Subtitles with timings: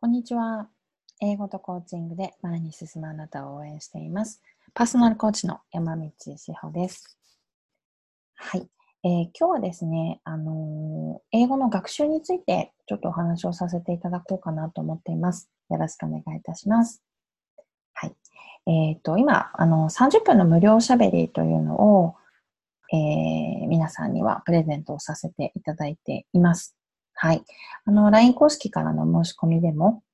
[0.00, 0.68] こんにちは。
[1.20, 4.40] 英語とコーチングで前に進むあなたを応援しています。
[4.72, 7.18] パーソナルコーチの山道志保です。
[8.36, 8.68] はい。
[9.02, 15.50] えー、今日はですね、あのー、英語の学習についてちょっとお話をさせていただこうかなと思っています。
[15.68, 17.02] よろしくお願いいたします。
[17.92, 18.14] はい。
[18.68, 21.74] えっ、ー、と、今、あの、30分の無料しゃべりというの
[22.04, 22.14] を、
[22.92, 26.77] え皆さんにはプレゼントをさせていただいています。
[27.20, 27.42] はい。
[27.84, 30.04] あの、LINE 公式からの申し込みでも、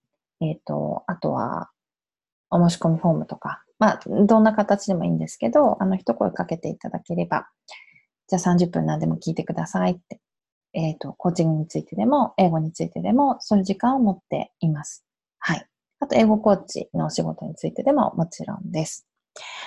[0.41, 1.71] えっ、ー、と、あとは、
[2.49, 7.47] お申し込みフォームとか、まあ、どんな形でもいいんですけど、あの、一声かけていただければ、
[8.27, 10.19] じゃあ30分何でも聞いてくださいって、
[10.73, 15.05] えっ、ー、と、コーチングについてでも、英語についてでも、そういう時間を持っています。
[15.39, 15.67] はい。
[16.01, 19.07] あと、英語コーチのお仕事についてでももちろんです。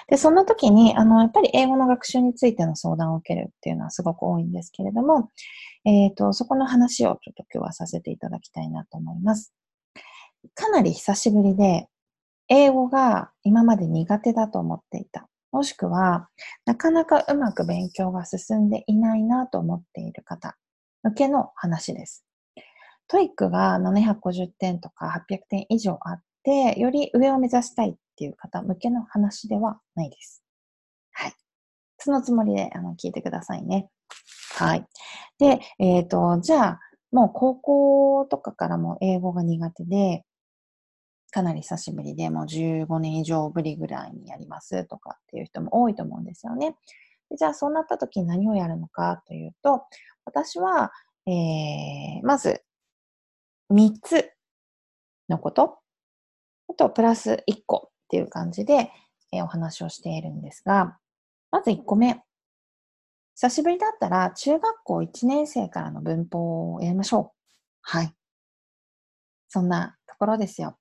[0.08, 5.30] で、そんな時に、あの、やっぱり英語の学習についての相談を受けるっていうのはすごく多いんですけれども、
[5.86, 9.54] えーっと、そこの話をちょっと今日はさせていただきたいなと思います。
[10.54, 11.88] かなり久しぶりで、
[12.50, 15.28] 英語が今まで苦手だと思っていた。
[15.52, 16.30] もしくは、
[16.66, 20.56] なかなかうまく勉強が進んでいないなと思っている方
[21.04, 22.26] 向けの話です。
[23.08, 30.42] TOEIC が750点とか800点以上あって、より上を目指したいっていう方向けの話ではないです。
[31.12, 31.34] はい。
[32.00, 33.90] そのつもりであの聞いてくださいね。
[34.56, 34.88] はい。
[35.38, 36.80] で、えっ、ー、と、じゃあ、
[37.12, 40.24] もう高校とかからも英語が苦手で、
[41.30, 46.76] かなり久しぶりで、もう15年以上ぶりぐらいにやりますとかっていう人も多いと思うんですよね。
[47.38, 49.84] じゃあ、そうなった時に何をやるのかというと、
[50.26, 50.92] 私は、
[51.28, 52.64] えー、まず、
[53.72, 54.32] 3つ
[55.30, 55.78] のこと、
[56.68, 58.92] あと、プラス1個っていう感じで、
[59.34, 60.98] えー、お話をしているんですが、
[61.52, 62.22] まず1個目。
[63.36, 67.38] 久しぶりだったら、中学校1年生からの文法をやりましょう。
[67.82, 68.14] はい。
[69.50, 70.78] そんなところですよ。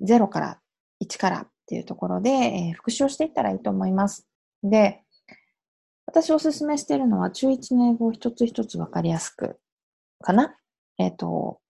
[0.00, 0.60] 0から
[1.04, 4.26] 1からっていうところで、えー、復習をしていったらいいと思います。
[4.62, 5.02] で、
[6.06, 9.58] 私おすすめしているのは、中1の英語を一つ一つわかりやすく、
[10.20, 10.56] かな
[10.98, 11.60] えっ、ー、と、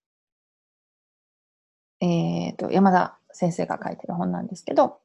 [2.00, 4.98] えっ、ー、と、山田先生が書いてる本なんですけど、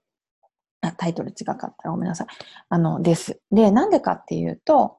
[0.81, 2.27] あ、タイトル違かったらごめんなさい。
[2.69, 3.39] あの、です。
[3.51, 4.97] で、なんでかっていうと、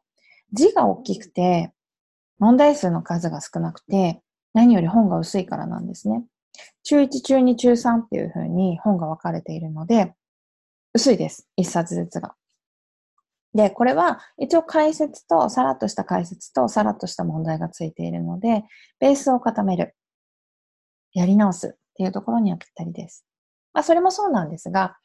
[0.53, 1.73] 字が大きくて、
[2.39, 4.23] 問題数の数が少なくて、
[4.55, 6.25] 何より本が薄いからなんですね。
[6.83, 10.15] 中1、中2、中3っていう風に本が分かれているので、
[10.95, 11.49] 薄いです。
[11.57, 12.35] 一冊ずつが。
[13.55, 18.65] で、これは一応解説と、さらっとした解説と、さらっとした問題がついているので、
[19.01, 19.95] ベースを固める。
[21.13, 23.27] やり直すっていうところにはぴったりです。
[23.75, 24.97] まあ、それもそうなんですが、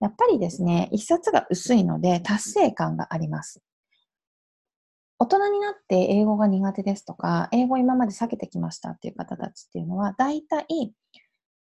[0.00, 3.62] やっぱりですね、一冊が薄いので達成感があります。
[5.20, 10.92] 大人になって英語が苦手ですとか、英語今まで避けてきましたっていう方たちっていうのは、大体、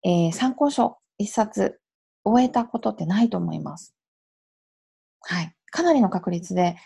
[0.05, 1.79] えー、参考書一冊
[2.25, 3.95] 終えたことってないと思います。
[5.21, 5.55] はい。
[5.71, 6.77] かなりの確率で、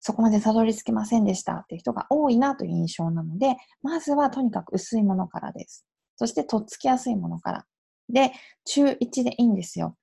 [0.00, 5.84] そこまでたどり着きませんでしたっていう人が多いなという印象なので、まずはとにかく薄いものからです。
[6.20, 7.66] そして、とっつきやすいものから。
[8.10, 8.32] で、
[8.66, 9.96] 中1でいいんですよ。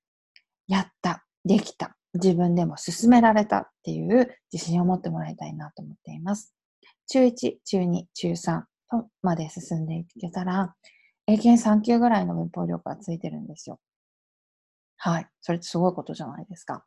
[0.68, 6.56] やった、できた、自分でも進められたっていう自信を持ってもらいたいなと思っています。
[7.06, 10.74] 中1、中2、中3とまで進んでいけたら、
[11.28, 13.80] 英検3級ぐらいの文法力がついてるんですよ。
[14.98, 15.28] はい。
[15.42, 16.84] それってすごいことじゃないですか。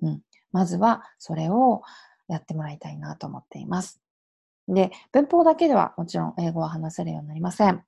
[0.00, 0.22] うん。
[0.52, 1.82] まずは、それを
[2.28, 4.00] やってもらいたいなと思っています。
[4.68, 7.82] で、文法だけではもちろん英語は話せるようになりません。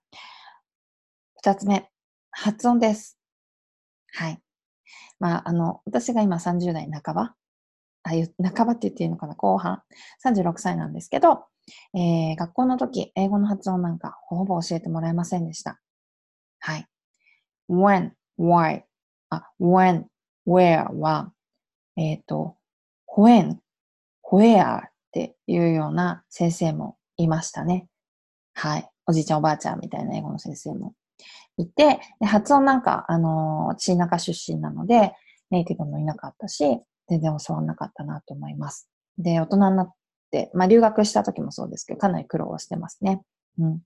[1.43, 1.89] 二つ目、
[2.33, 3.19] 発音です。
[4.12, 4.39] はい。
[5.19, 7.34] まあ、あの、私が今30代半ば、
[8.03, 9.81] あいう、半ばって言っていいのかな、後半、
[10.23, 11.47] 36歳なんですけど、
[11.95, 15.81] えー、学校の時、英語の発音なんかほぼ教えてもらえませんでした。
[16.59, 16.87] はい。
[17.71, 18.83] when, why,
[19.31, 20.05] あ、when,
[20.47, 21.33] where は、
[21.97, 22.59] えっ、ー、と、
[23.17, 23.56] when,
[24.31, 27.89] where っていうような先生もいましたね。
[28.53, 28.91] はい。
[29.06, 30.93] おじいちゃんおばあちゃんみたいな英語の先生も
[31.62, 35.12] いて、で発音なんか、あの、新中出身なので、
[35.51, 38.89] ネイティブもいなかったし、全然教わんなかったなと思います。
[39.19, 39.93] で、大人になっ
[40.31, 43.23] て、まあ留学した時もそうですけど、かなり苦労してますね。
[43.59, 43.81] うん。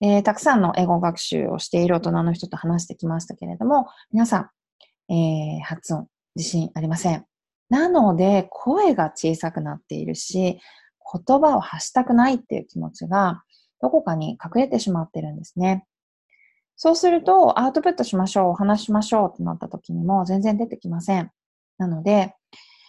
[0.00, 4.50] で、たくさんの英語学習をしている大人の人と話してきましたけれども、皆さ
[5.08, 7.24] ん、えー、発音、自信ありません。
[7.68, 10.58] なので、声が小さくなっているし、
[11.26, 13.42] 言葉を発したくないっていう気持ちが、
[13.80, 15.84] どこかに隠れてしまってるんですね。
[16.76, 21.30] そうすると、アウトプットしましょう、話しましょうってなった時にも全然出てきません。
[21.78, 22.34] なので、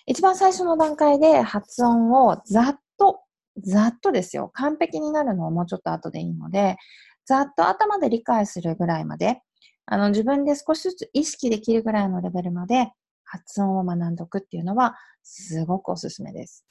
[0.05, 3.21] 一番最初の段階で発音をざっと、
[3.57, 4.49] ざっとですよ。
[4.53, 6.77] 完璧になるのはもうちょっと後でいいので、
[7.25, 9.41] ざっと頭で理解するぐらいまで、
[9.85, 12.91] あの、自分で少しずつ意識できるぐらいのレベルまで
[13.23, 16.65] 発音を学んどくっていうのは、すごくおすすめです。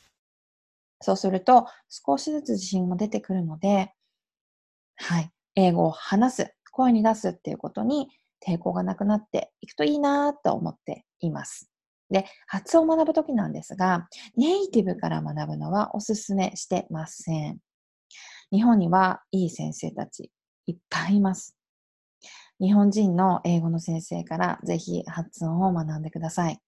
[1.01, 3.93] そうすると、少しずつ自信も出てくるので、
[4.97, 8.09] はい、英語を話す、声に出すっていうことに
[8.45, 11.71] 抵抗がなくなっていくといいなと思っています。
[12.11, 17.59] で、発音を学ぶときなんですが、ネイティブから学ぶのはおすすめしてません。
[18.51, 20.31] 日本にはいい先生たち
[20.67, 21.57] いっぱいいます。
[22.61, 26.61] 日本人の英語の先生からぜひ発音を学んでください。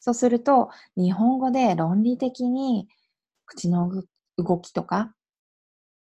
[0.00, 2.88] そうすると、日本語で論理的に
[3.46, 3.90] 口の
[4.36, 5.12] 動きとか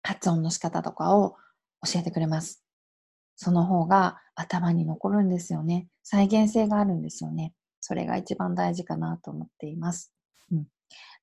[0.01, 1.35] 発音の仕方とかを
[1.85, 2.62] 教えてくれます。
[3.35, 5.87] その方が頭に残るんですよね。
[6.03, 7.53] 再現性があるんですよね。
[7.79, 10.13] それが一番大事かなと思っています。
[10.51, 10.67] うん、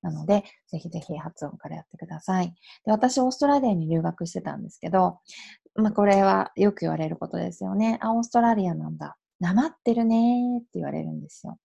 [0.03, 2.55] なので、ぜひぜひ発音からやってください。
[2.85, 5.21] で私、オーストラリアに留学してたんですけど、
[5.75, 7.99] まあ、これはよく言われることですよね。
[8.03, 9.17] あ、オーストラリアなんだ。
[9.39, 11.57] なまってるねって言われるんですよ。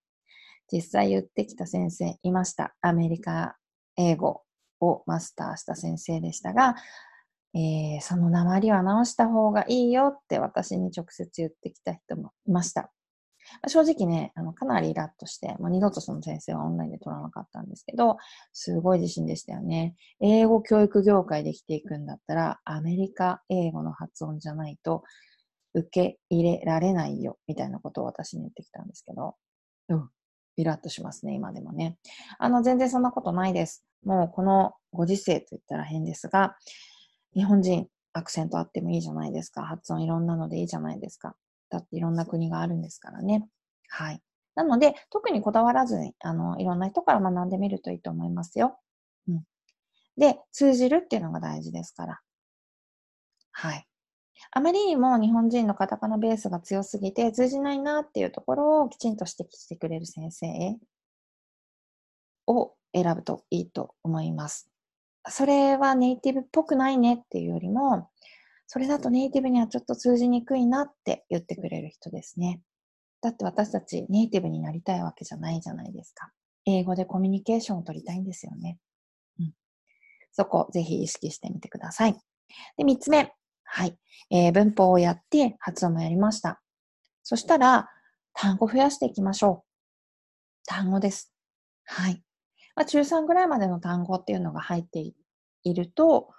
[0.72, 2.76] 実際言ってきた先生いました。
[2.82, 3.58] アメリカ
[3.98, 4.44] 英語
[4.80, 6.76] をマスターした先生でしたが、
[7.56, 12.92] えー、その鉛は直した方がいいよって私に直接言ってきた人もいました。
[13.68, 18.18] 正直ね、あのかなりイラッとして、もう二度とその先生はオンラインで取らなかったんですけど、
[18.52, 19.96] すごい自信でしたよね。
[20.20, 25.04] 英語教育業界で生きていくんだったら、アメリカ英語の発音じゃないと
[25.76, 29.36] 受け入れられないよ、みたいなことを私に言ってきたんですけど、
[29.90, 30.10] うん、
[30.58, 31.98] イラッとしますね、今でもね。
[32.40, 33.86] あの、全然そんなことないです。
[34.04, 36.56] もうこのご時世と言ったら変ですが、
[37.36, 39.64] 日本人、アクセントあってもいいじゃないですか。
[39.64, 41.36] 発音いろんなのでいいじゃないですか。
[41.70, 43.48] だっていろんな国があるんですからね。
[43.90, 44.22] はい。
[44.56, 48.80] なので、特にこだわらずに、あの、いろんな人から学んでみるといいと思いますよ。
[49.28, 49.44] うん。
[50.18, 52.20] で、通じるっていうのが大事ですから。
[53.52, 53.86] はい。
[54.52, 60.78] あまりにも日本人のカタカナベースが強すぎて通じないなっていうところをきちんと指摘してくれる先生
[62.48, 64.70] を選ぶといいと思います。
[65.30, 68.10] それはネイティブっぽくないねっていうよりも、
[68.68, 72.62] それだとネイティブにはちょっと通じにくいなって言ってくれる人ですね。
[73.22, 76.32] だって私たちネイティブになりたいわけじゃないじゃないですか。
[76.66, 78.78] 英語でコミュニケーションを取りたいんですよね。
[79.40, 79.54] うん、
[80.32, 82.14] そこ、ぜひ意識してみてください。
[82.78, 83.32] で、三つ目。
[83.64, 83.98] はい。
[84.30, 86.62] えー、文法をやって発音もやりました。
[87.24, 87.90] そしたら、
[88.34, 90.68] 単語増やしていきましょう。
[90.68, 91.32] 単語です。
[91.86, 92.24] はい。
[92.76, 95.14] まあ、中3ぐらいまでの単語っていうのが入って
[95.64, 96.30] いると、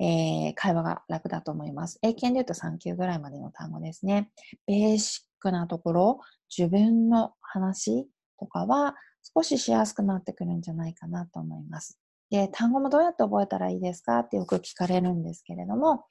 [0.00, 1.98] えー、会話が楽だと思います。
[2.02, 4.30] 英検で言うと3級ぐらいまでの単語ですね。
[4.66, 6.20] ベーシックなところ、
[6.56, 8.08] 自分の話
[8.38, 8.94] とかは
[9.34, 11.98] 少ししやすくなってくるんじゃないかなと思います。
[12.30, 16.04] で、単語もどうやって覚えたらいいですかってよく聞かれるんですけれども、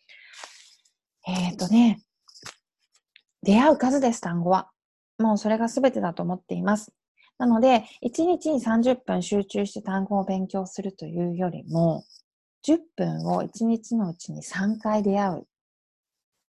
[1.27, 2.01] えっ、ー、とね、
[3.43, 4.69] 出会う数です、単語は。
[5.19, 6.91] もうそれが全てだと思っています。
[7.39, 12.05] なので、1日に30分集中して単語を勉強するというよりも、
[12.61, 15.47] 10分を1日のうちに3回出会う。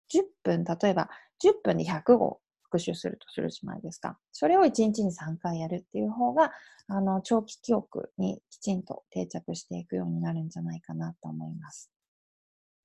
[0.09, 1.09] 10分、例えば
[1.39, 4.17] 10分で100語復習するとするじゃないですか。
[4.31, 6.51] それを1日に3回やるっていう方が、
[6.87, 11.91] あの、長期記憶にきちんと定着していくようになるんじゃないかなと思います。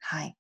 [0.01, 0.37] はい。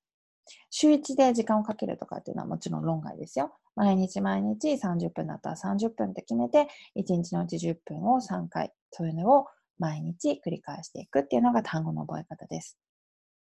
[0.70, 3.54] 週1で時間をかけるとかっていうのはもちろん論外ですよ。
[3.76, 9.46] 毎日毎日30分だったら30分って決めて、1日のうち10分を3回、そういうのを
[9.78, 12.78] 毎日繰り返していくっていうのが単語の覚え方です。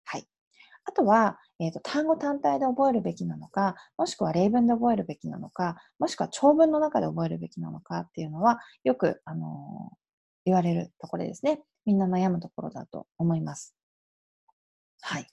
[0.05, 0.27] はい。
[0.86, 9.96] あとは、えーと、単語単体で覚えるべきなのか、もしくは例文で覚えるべきなのか、もしくは長文の中で覚えるべきなのかっていうのは、よく、あのー、
[10.46, 11.63] 言われるところですね。
[11.86, 13.75] みんな悩むところだと思います。
[15.01, 15.27] はい。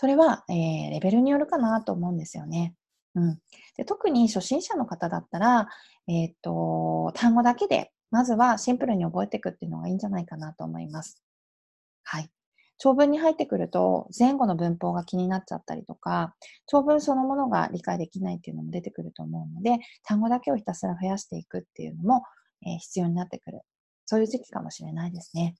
[0.00, 2.72] それは、えー、レベルによるかなと思うんですよね。
[3.16, 3.38] うん、
[3.76, 5.66] で特に初心者の方だったら、
[6.06, 11.20] えっ、と、単語だけで、まずはシンプルに覚えていくっていうのがいいんじゃないかなと思います。
[12.04, 12.30] はい。
[12.78, 16.36] 長文に入ってくると、前後の文法が気になっちゃったりとか、
[16.66, 22.22] 長文そのものが理解できないっていうのも出てくると思うので、単語だけをひたすら増やしていくっていうのも、
[22.64, 23.62] えー、必要になってくる。
[24.06, 25.56] そういう時期かもしれないですね。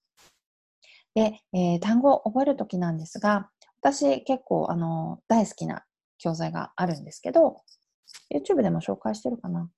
[1.17, 5.85] で、えー、単語を覚えるときなんですが、私結構あの大好きな
[6.19, 7.63] 教材があるんですけど、
[8.33, 9.71] YouTube でも紹介してるかな。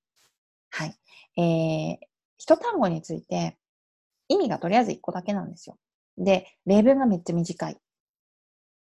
[0.71, 0.95] はい。
[1.41, 1.97] えー、
[2.37, 3.57] 一単語について
[4.27, 5.77] 意味がとりあえず一個だけなんですよ。
[6.17, 7.75] で、例文がめっちゃ短いっ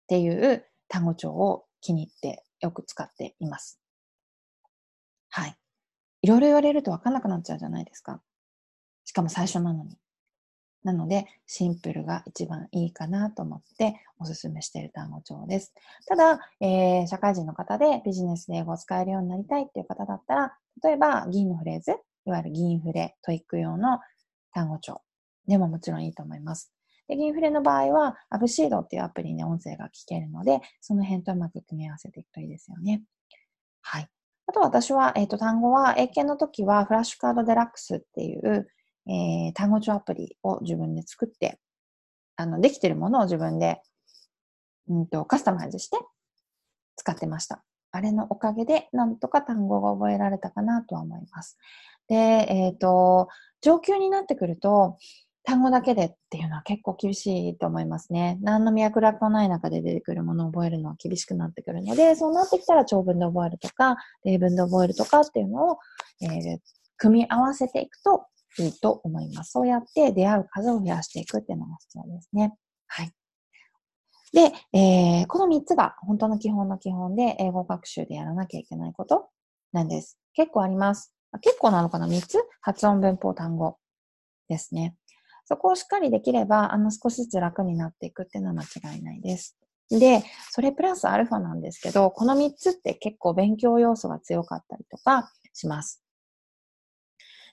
[0.07, 3.79] ていう単語帳を気に入ってよく使っています。
[5.29, 5.55] はい。
[6.21, 8.21] いろいろ言われるとわかんなくなっちゃうじゃないですか。
[9.03, 9.97] しかも最初なのに。
[10.85, 15.73] なので、シンプルが一番いいかなと思っておすすめしている単語帳です。
[16.07, 23.99] ただ、えー、社会人の方でビジネスで英語を使えるようになりたいっていう方だったら、例えば、銀のフレーズ、いわゆる銀フレ、 TOEIC用の
[24.53, 25.01] 単語帳
[25.47, 26.71] でももちろんいいと思います。
[27.07, 33.01] で、銀フレの場合は、 abceed っていうアプリで音声が聞けるので、その辺とうまく組み合わせていくといいですよね。
[33.81, 34.09] はい。
[34.47, 38.67] あと私は、えっ、ー、と、単語は、英検の時は、フラッシュカードデラックスっていう、
[39.07, 41.59] えー、単語帳アプリを自分で作って、
[42.35, 43.81] あの、できてるものを自分で、
[44.87, 45.97] うんと、カスタマイズして
[46.95, 47.63] 使ってました。
[47.91, 51.57] あれのおかげで、なんとか単語が覚えられたかなとは思います。
[52.07, 53.29] で、えっ、ー、と、
[53.61, 54.97] 上級になってくると、
[55.45, 58.39] 単語だけでっていうのは結構厳しいと思いますね。
[58.41, 65.77] 何の脈絡もない中で出てくるものを覚えるのは厳しくなってくるので、そうなってきたら長文で覚えるとか、例文で覚えるとかっていうのを、
[66.21, 66.59] えー、
[66.97, 68.25] 組み合わせていくと
[68.59, 69.51] いいと思います。
[69.51, 72.53] そうやって出会う数を増やしていくっていうのが必要ですね。
[72.87, 73.11] はい。
[74.33, 79.29] で、えー、この3つが本当の基本の基本で英語学習でやらなきゃいけないこと
[79.71, 80.17] なんです。
[80.33, 81.13] 結構あります。
[81.41, 82.37] 結構なのかな ?3 つ？
[82.61, 83.77] 発音、文法、単語
[84.49, 84.95] ですね。
[85.45, 89.57] そこをしっかりできれば、あの、少しずつ楽になっていくっていうのは間違いないです。
[89.89, 96.04] で、それプラスアルファなんですけど、この3つって結構勉強要素が強かったりとかします。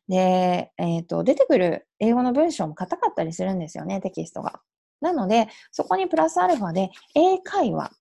[0.08, 4.60] で、えっ、ー、と、出てくる英語の文章も硬かったりするんですよね、テキストが。
[5.00, 7.92] なので、そこにプラスアルファで英会話。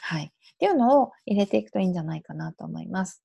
[0.00, 0.24] はい。
[0.24, 3.22] っていうのを入れていくといいんじゃないかなと思います。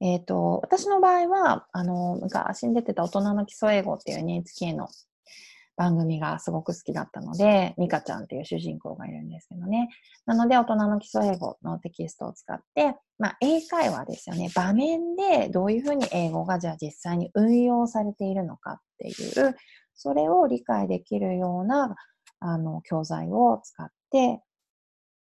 [0.00, 4.88] えっ、ー、と、私の場合は、あの、昔に出てた大人の基礎英語っていう NHK の
[5.80, 9.88] 番組がすごく好きだったので、ミカちゃんっていう主人公がいるんですけどね。
[10.26, 14.50] なので、大人の基礎英語のテキストを使って、まあ、英会話ですよね。
[14.54, 19.56] 場面でどういうふうに英語がじゃあ実際に運用されているのかっていう、
[19.94, 21.96] それを理解できるような、
[22.40, 24.42] あの、教材を使って、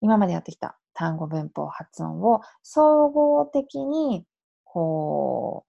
[0.02, 4.26] 今までやってきた単語文法発音を総合的に、
[4.64, 5.66] こ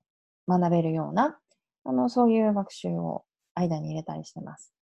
[0.46, 1.38] う、学べるような、
[1.84, 4.77] あの、そういう学習を間に入れたりしてます。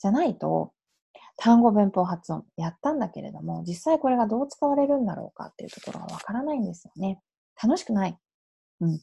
[0.00, 0.72] じゃないと、
[1.36, 7.20] 単語文法発音やったんだけれども、実際これがどう使われるんだろうかっていうところがわからないんですよね。
[7.62, 8.18] 楽しくない。
[8.80, 9.00] うん。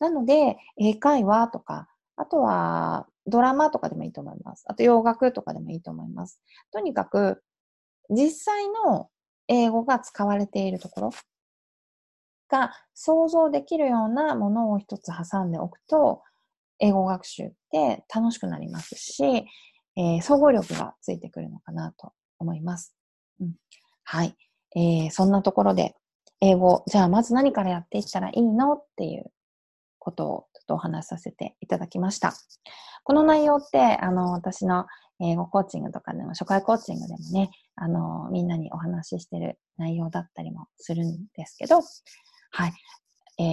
[0.00, 4.64] なので、英会話とか、あとはドラマとかでもいいと思います。
[4.66, 6.40] あと洋楽とかでもいいと思います。
[6.72, 7.42] とにかく、
[8.10, 9.08] 実際の
[9.48, 11.10] 英語が使われているところ
[12.48, 16.22] が想像できるようなものを一つ挟んでおくと、
[16.80, 19.46] 英語学習って楽しくなりますし、
[19.98, 22.94] えー、総合力がついてくるのかなと思います。
[23.40, 23.54] うん、
[24.04, 24.36] はい、
[24.76, 25.10] えー。
[25.10, 25.96] そんなところで、
[26.40, 29.24] 英語、じゃあまず何からやっていったらいいのっていう
[29.98, 32.32] ことをちょっとお話しさせていただきました。
[33.02, 34.86] この内容って、あの、私の
[35.20, 41.80] 英語コーチングとかでも、初回コーチングでもね、あの、みんなにお話ししてる内容だったりもするんですけど、
[42.52, 42.72] はい。
[43.40, 43.46] えー、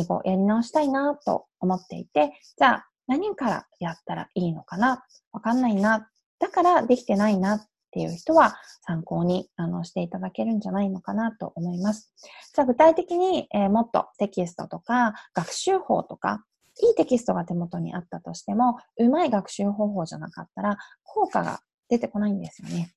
[0.00, 5.04] 英語やり直したいなと思っていて、じゃあ何からやったらいいのかな？
[5.32, 6.08] わかんないな。
[6.38, 12.12] だからできてないなっていう人は参考にあのしていただけるんじゃないのかなと思います。
[12.54, 16.44] じゃあ具体的に、えー、もっとテキストとか学習法とか
[16.82, 22.92] いいテキストが手元にあったとしても、うまい学習方法じゃなかったら効果が出てこないんですよね。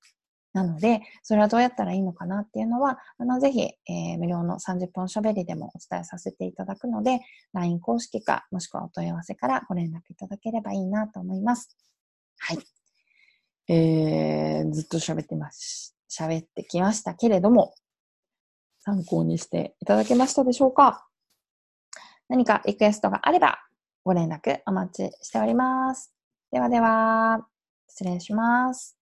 [0.58, 7.20] なので、それはどうやったらいいのかなっていうのは、あの、ぜひ、えー、無料の30分喋りでもお伝えさせていただくので、
[7.54, 11.78] LINE 公式か、もしくはお問い合わせからご連絡いただければいいなと思います。
[12.40, 12.60] はい。
[13.72, 15.96] えー、ずっと喋ってます。
[16.10, 17.76] 喋ってきましたけれども、
[18.80, 21.06] 参考にしていただけましたでしょうか？
[22.30, 23.60] 何かリクエストがあれば、
[24.04, 26.12] ご連絡お待ちしております。
[26.52, 27.46] ではでは、
[27.88, 28.97] 失礼します。